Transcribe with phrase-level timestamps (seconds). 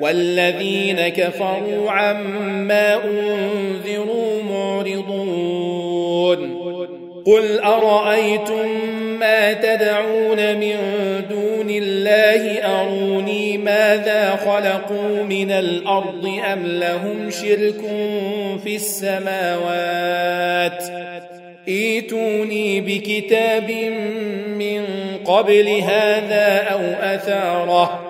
[0.00, 6.20] والذين كفروا عما أنذروا معرضون.
[7.26, 8.68] قل أرأيتم
[9.20, 10.76] ما تدعون من
[11.30, 17.80] دون الله؟ أروني ماذا خلقوا من الأرض أم لهم شرك
[18.64, 20.30] في السماوات؟
[21.68, 23.70] ايتوني بكتاب
[24.48, 24.84] من
[25.24, 26.80] قبل هذا أو
[27.14, 28.09] أثاره.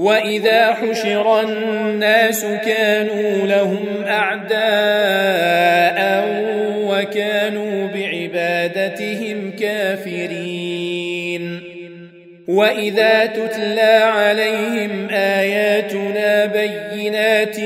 [0.00, 4.60] وإذا حشر الناس كانوا لهم أعداء
[6.88, 10.90] وكانوا بعبادتهم كافرين.
[12.48, 17.56] وإذا تتلى عليهم آياتنا بينات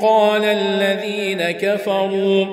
[0.00, 2.46] قال الذين كفروا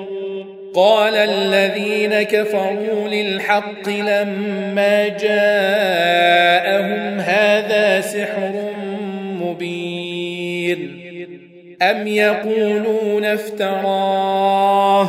[0.74, 8.67] قال الذين كفروا للحق لما جاءهم هذا سحر
[11.82, 15.04] أم يقولون افتراه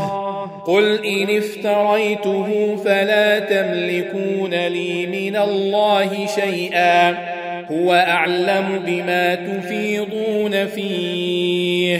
[0.68, 7.18] قل إن افتريته فلا تملكون لي من الله شيئا
[7.72, 12.00] هو أعلم بما تفيضون فيه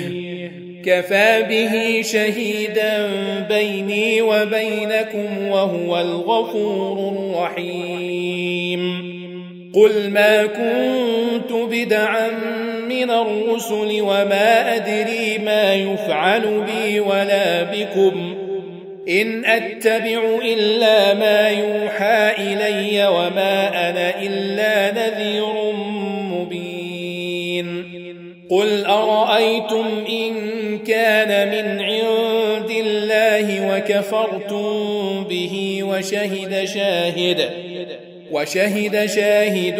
[0.86, 3.10] كفى به شهيدا
[3.50, 8.80] بيني وبينكم وهو الغفور الرحيم
[9.74, 12.30] قل ما كنت بدعا
[13.00, 18.36] من الرسل وما أدري ما يفعل بي ولا بكم.
[19.10, 25.74] إن أتبع إلا ما يوحى إلي وما أنا إلا نذير
[26.32, 28.00] مبين.
[28.50, 30.34] قل أرأيتم إن
[30.78, 37.50] كان من عند الله وكفرتم به وشهد شاهد
[38.32, 39.80] وشهد شاهد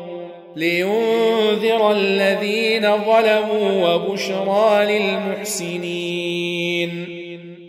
[0.55, 6.91] لينذر الذين ظلموا وبشرى للمحسنين.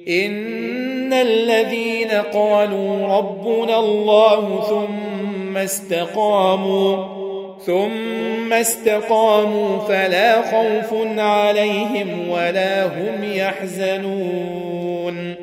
[0.09, 7.23] إن الذين قالوا ربنا الله ثم استقاموا
[7.67, 15.35] ثم استقاموا فلا خوف عليهم ولا هم يحزنون.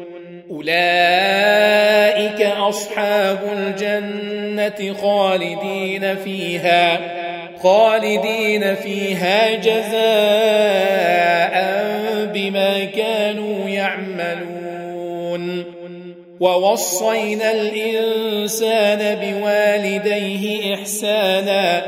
[0.52, 7.19] أولئك أصحاب الجنة خالدين فيها.
[7.64, 9.90] خالدين فيها جزاء
[12.34, 15.64] بما كانوا يعملون.
[16.40, 21.82] ووصينا الإنسان بوالديه إحسانا.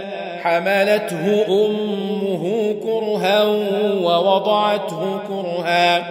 [0.43, 3.43] حملته أمه كرها
[3.93, 6.05] ووضعته كرها.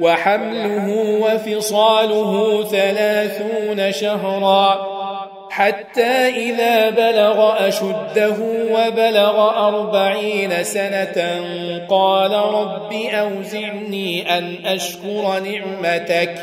[0.00, 0.88] وحمله
[1.20, 4.97] وفصاله ثلاثون شهرا.
[5.58, 8.36] حتى إذا بلغ أشده
[8.70, 11.40] وبلغ أربعين سنة
[11.88, 16.34] قال رب أوزعني أن أشكر نعمتك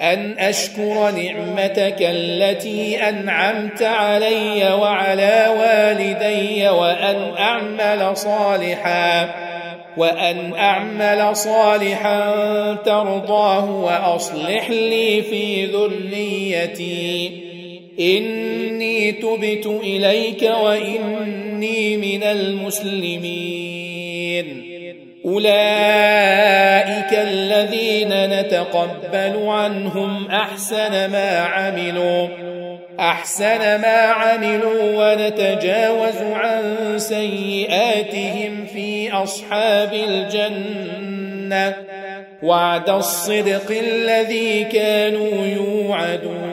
[0.00, 9.28] أن أشكر نعمتك التي أنعمت علي وعلى والدي وأن أعمل صالحا
[9.96, 12.32] وأن أعمل صالحا
[12.84, 17.45] ترضاه وأصلح لي في ذريتي.
[18.00, 23.76] إني تبت إليك وإني من المسلمين.
[25.24, 28.08] أولئك الذين
[28.40, 32.28] نتقبل عنهم أحسن ما عملوا
[33.00, 36.62] أحسن ما عملوا ونتجاوز عن
[36.96, 41.74] سيئاتهم في أصحاب الجنة.
[42.42, 46.45] وعد الصدق الذي كانوا يوعدون.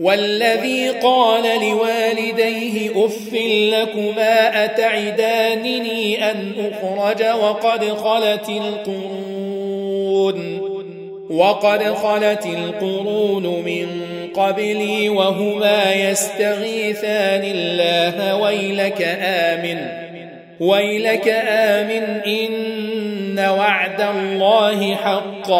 [0.00, 3.32] والذي قال لوالديه اف
[3.72, 9.96] لكما اتعدانني ان اخرج وقد خلت القرون
[11.30, 13.86] وقد خلت القرون من
[14.34, 20.06] قبلي وهما يستغيثان الله ويلك آمن
[20.60, 22.75] ويلك آمن إن
[23.46, 25.50] وعد الله حق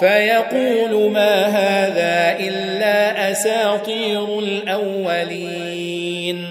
[0.00, 6.44] فيقول ما هذا إلا أساطير الأولين.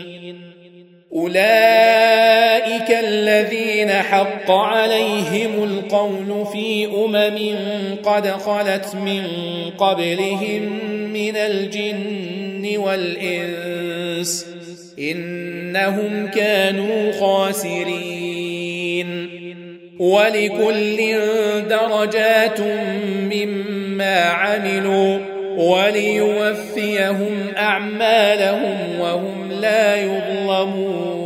[1.15, 7.55] أولئك الذين حق عليهم القول في أمم
[8.03, 9.23] قد خلت من
[9.77, 10.63] قبلهم
[11.13, 14.45] من الجن والإنس.
[14.99, 18.42] إنهم كانوا خاسرين.
[19.99, 21.19] ولكل
[21.69, 22.59] درجات
[23.31, 25.19] مما عملوا
[25.57, 31.23] وليوفيهم أعمالهم وهم لا يظلمون.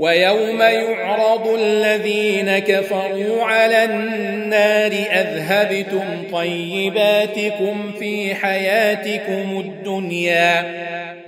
[0.00, 10.64] ويوم يعرض الذين كفروا على النار أذهبتم طيباتكم في حياتكم الدنيا؟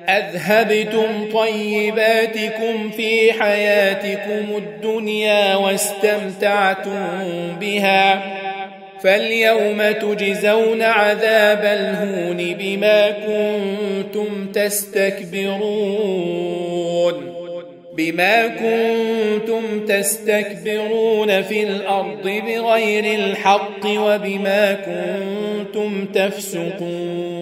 [0.08, 7.00] أذهبتم طيباتكم في حياتكم الدنيا واستمتعتم
[7.60, 8.22] بها
[9.02, 15.92] فاليوم تجزون عذاب الهون بما كنتم تستكبرون
[17.96, 27.41] بما كنتم تستكبرون في الأرض بغير الحق وبما كنتم تفسقون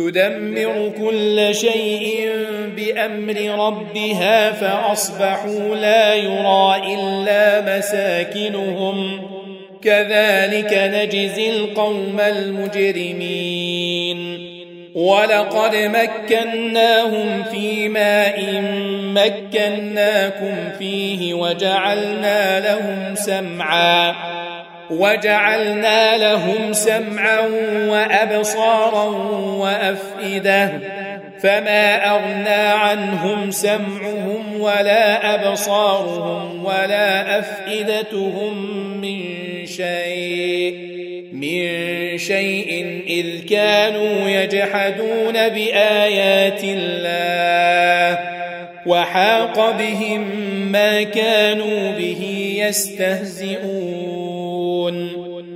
[0.00, 2.30] تدمر كل شيء
[2.76, 9.20] بأمر ربها فأصبحوا لا يرى إلا مساكنهم.
[9.82, 13.60] كذلك نجزي القوم المجرمين.
[14.94, 18.62] ولقد مكناهم في ماء
[19.02, 24.39] مكناكم فيه وجعلنا لهم سمعا.
[24.90, 27.40] وجعلنا لهم سمعا
[27.88, 29.04] وأبصارا
[29.56, 30.70] وأفئدة
[31.42, 38.66] فما أغنى عنهم سمعهم ولا أبصارهم ولا أفئدتهم
[39.00, 39.20] من
[39.66, 40.90] شيء
[41.32, 48.18] من شيء إذ كانوا يجحدون بآيات الله
[48.86, 50.20] وحاق بهم
[50.72, 54.39] ما كانوا به يستهزئون.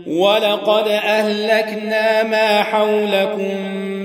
[0.07, 3.57] ولقد أهلكنا ما حولكم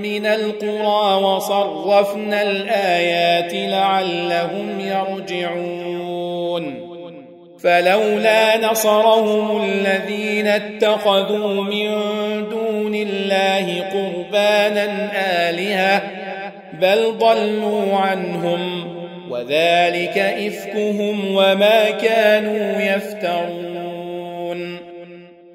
[0.02, 6.10] من القرى وصرفنا الآيات لعلهم يرجعون.
[7.64, 11.90] فلولا نصرهم الذين اتخذوا من
[12.50, 15.12] دون الله قربانا
[15.50, 16.02] آلهة
[16.74, 18.88] بل ضلوا عنهم
[19.30, 23.99] وذلك إفكهم وما كانوا يفترون.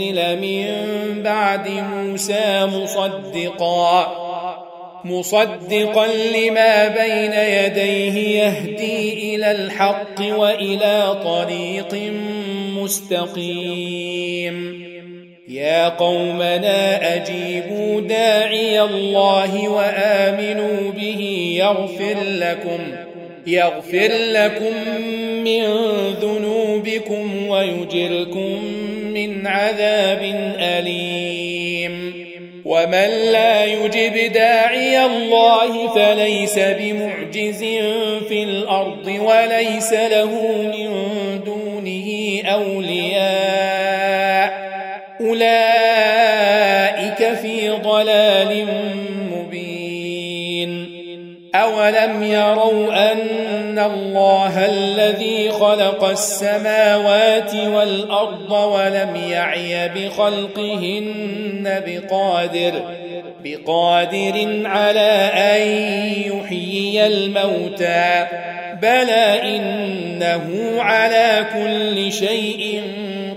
[0.00, 0.66] من
[1.22, 4.22] بعد موسى مصدقا
[5.04, 12.12] مصدقا لما بين يديه يهدي إلى الحق وإلى طريق
[12.78, 14.82] مستقيم.
[15.48, 22.80] يا قومنا أجيبوا داعي الله وآمنوا به يغفر لكم
[23.46, 24.74] يغفر لكم
[25.44, 25.64] من
[26.22, 28.62] ذنوبكم ويجركم
[29.46, 30.20] عذاب
[30.58, 32.22] اليم
[32.64, 37.64] ومن لا يجب داعي الله فليس بمعجز
[38.28, 40.90] في الأرض وليس له من
[41.44, 43.92] دونه اولياء
[45.20, 48.66] اولئك في ضلال
[49.32, 51.02] مبين
[51.54, 53.12] اولم يروا
[53.72, 62.72] أن الله الذي خلق السماوات والأرض ولم يعي بخلقهن بقادر
[63.44, 65.60] بقادر على أن
[66.32, 68.26] يحيي الموتى.
[68.82, 72.82] بلى إنه على كل شيء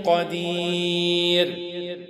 [0.05, 1.64] قدير.